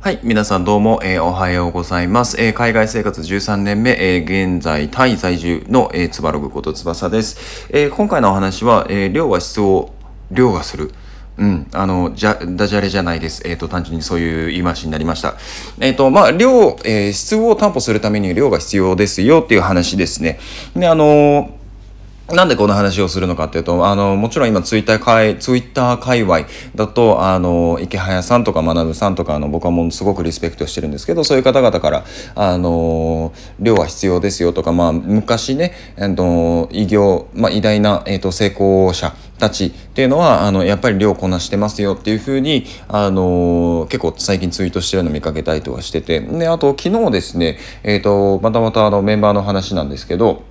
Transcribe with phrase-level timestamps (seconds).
[0.00, 0.20] はい。
[0.22, 2.40] 皆さんどうも、えーおはようございます。
[2.40, 7.66] えー海外生活13年目、えー現在タイ在住の、えー、つばログこと翼です。
[7.70, 9.92] えー今回のお話は、えー量は質を
[10.30, 10.92] 量がする。
[11.36, 11.66] うん。
[11.72, 13.42] あの、じゃ、ダジャレじゃないです。
[13.44, 15.34] えっ、と、単純にそういう言い回しになりました。
[15.80, 20.38] えっ、と、まあ、量、えー質を担保するために量が必要ですよっていう話ですね。
[20.76, 21.57] で、あの
[22.30, 26.40] なんでこの話をするのかっていうと、あの、もちろん今ツイッター界、ツイッター界隈
[26.74, 50.42] だと、あの、池早さんとか学さんとか、あの、僕はもうすごくリスペクトしてるんですけど、そういう方々から、あの、量は必要ですよとか、まあ、昔ね、えっと、偉業、まあ、偉大な、えっと、成功者たちっていうのは、あの、やっぱり量こなしてますよっていうふうに、あの、結構最近ツイートしてるの見かけたりとかしてて、で、あと、昨日ですね、えっと、またまたあの、メンバーの話なんですけど、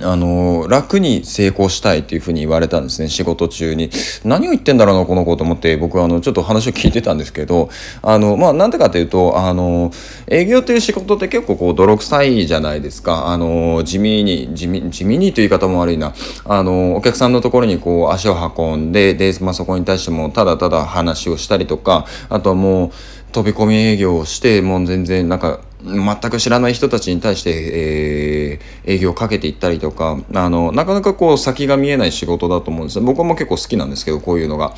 [0.00, 3.90] あの楽に成功したいっていうふうに言われたんですね仕事中に。
[4.24, 7.68] 何を言ってんだろうなこの子と思って僕はあのちょっと話を聞いてたんですけど
[8.00, 9.92] あのまあなんでかというとあの
[10.26, 13.28] 営業っていう仕事って結構こう泥臭いじゃないですか。
[13.28, 16.14] あの地味に地味地味にという言い方も悪いな。
[16.44, 22.90] あのお客さんのところにこう足を運んでで、まあ、そこに対してもただただ話をしたりとかあとはもう
[23.32, 28.42] 飛び込み営業をしてもう全然なんか全く知らない人たちに対して、えー
[28.84, 34.74] 営業をかけていったりとかあのなかなかこう先が見えない仕事だと思うんです僕も結構好きなんですけどこういうのが。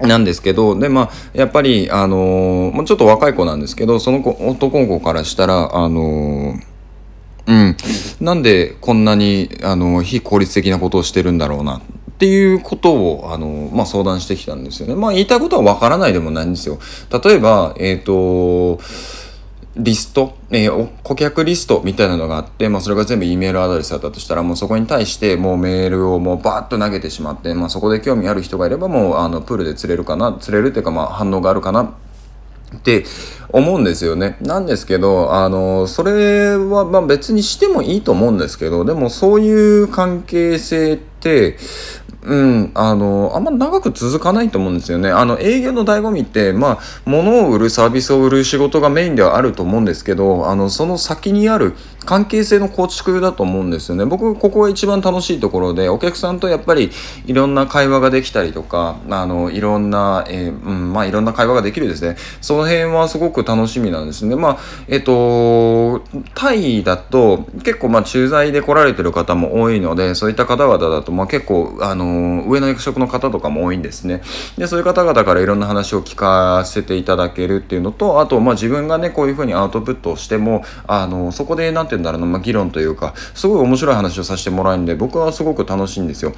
[0.00, 6.54] なんですけどでまあやっぱりあのもうちょっと若い子なんですけどその子男の子からしたらあの
[7.46, 7.76] うん、
[8.20, 11.82] なんでこんなにあの非効率的なことをしてるんだろうなっ
[12.18, 14.94] ていうことをあの、まあ、相談してきたんですよね。
[14.94, 16.78] まあ、言いたいことはわからないでもないんですよ。
[17.24, 18.78] 例えば、えっ、と
[19.76, 31.94] リスト、えー顧客リストみたいなのがあって、まあ、それが全部 E メールアドレスだったとしたらもうそこに対してもうメールをもうバーッと投げてしまって、まあ、そこで興味ある人がいればもうあのプールで釣れるかな釣れるっていうかまあ反応があるかな
[32.76, 33.04] って
[33.50, 34.36] 思うんですよね。
[34.40, 41.56] なんですけど、あの、それはまあ別にしてもいいと思うんですけど、でもそういう関係性って、
[42.22, 45.10] うん、あの、あんま長く続かないと思うんですよね。
[45.10, 51.74] あの、営業の醍醐味って、まあ、物を売るサービスを売る仕事がメインではあると思うんですけど、あの、その先にある
[52.04, 54.04] 関係性の構築だと思うんですよね。
[54.04, 56.90] 僕、ここが一番楽しいところで、お客さんとやっぱり
[57.26, 62.16] いろんな会話ができたりとか、あの、いろんな、えーうん、まあ、いろんな会話ができるですね。
[62.40, 64.34] その辺はすごく楽しみなんですね。
[64.36, 64.58] まあ、
[64.88, 66.00] えっと、
[66.34, 74.22] タイだと結構まあ駐在で来られてる方も多いので、そういった方々だとまあ結構、あの、上の役職の方とかも多いんですね。
[74.56, 86.32] で、そういう方々からいろんな話を聞かせていただけるっていうのと、あと、まあ自分がね、こういうふうにアウトプットをしても、あの、そこで、なんてうんだろうな、まあ議論というか、すごい面白い話をさせてもらうんで、僕はすごく楽しいんですよ。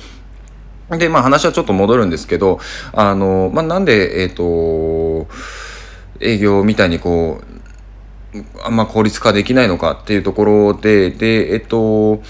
[0.90, 2.60] で、まあ話はちょっと戻るんですけど、
[2.92, 5.26] あの、まあなんで、えっ、と、
[6.20, 7.40] 営業みたいにこ
[8.34, 12.22] う、あんま効率化できないのかっていうところで、で、えっと、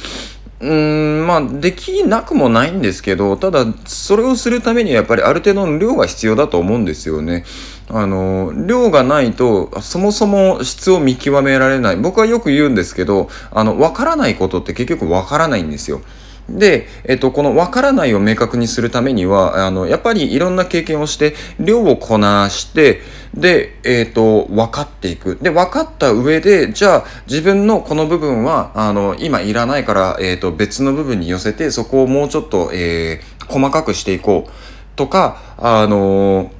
[0.62, 7.44] うーん、まあ、できなくもないんですけど、ただ、それをするためにはやっぱりある程度の量が必要だと思うんですよね。
[7.90, 11.96] あの、量がないと、そもそも質を見極められない。
[11.96, 16.00] 僕はよく言うんですけど、あの、わからないことって結局わからないんですよ。
[16.48, 23.00] で、えっと、この分からないを明確にするためには、あの、やっぱりいろんな経験をして、量をこなして、
[23.34, 25.38] で、えっと、分かっていく。
[25.40, 34.50] で、分かった上で、じゃあ、自分のこの部分は、あの、今いらないから、えっと、別の部分に寄せて、そこをもうちょっと、えー、細かくしていこう。
[34.96, 36.50] とか、あの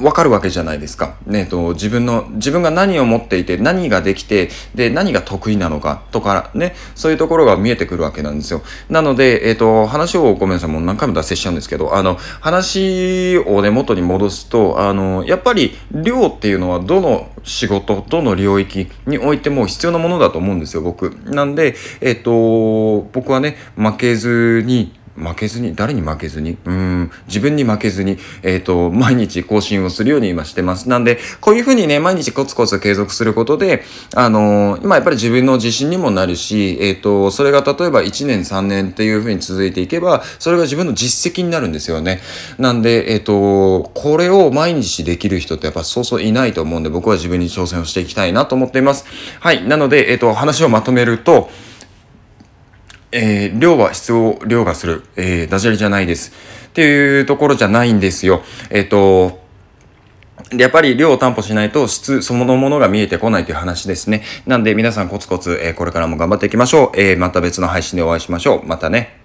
[0.00, 1.16] わかるわけじゃないですか。
[1.26, 8.62] ねえっと、自分の、自分が何を持っていて、何ができて、で、何が得意なのかとか、ね、そういうところが見えてくるわけなんですよ。
[8.88, 21.10] なので、えっと、話をごめんなさい、もう何回も脱線しちゃうんですけど、あの、話をね、元に戻すと、あの、やっぱり、量っていうのは、どの仕事、どの領域においても必要なものだと思うんですよ、僕。
[21.26, 26.56] なんで、えっと、僕はね、負けずに、負けずに、誰に負けずに？
[26.64, 30.88] うん、自分に負けずに、えっ、と、毎日更新をするように今してます。
[30.88, 33.82] なんで、こういうふうにね、毎日コツコツ継続することで、
[34.14, 42.20] あのー今やっぱり自分の自信にもなるし、えっ、と、それが例えば1年3年っていうふうに続いていけば、それが自分の実績になるんですよね。
[42.58, 49.06] なんで、えっ、と、これを毎日できる人ってやっぱそうそういないと思うんで、僕は自分に挑戦をしていきたいなと思っています。
[49.40, 49.66] はい。
[49.66, 51.50] なので、えっ、と、話をまとめると、
[53.14, 56.32] えー量は質を量がする、えーダジャレじゃないです。
[56.66, 58.42] っていうところじゃないんですよ。
[58.70, 59.38] えっ、と、
[60.52, 64.24] やっぱり量を担保しないと質そのものが見えてこないという話ですね。
[64.46, 67.00] なんで皆さんコツコツ、えーこれからも頑張っていきましょう。
[67.00, 68.66] えーまた別の配信でお会いしましょう。
[68.66, 69.23] またね。